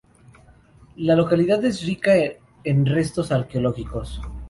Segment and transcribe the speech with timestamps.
[0.95, 2.13] La localidad es rica
[2.63, 4.19] en restos arqueológicos.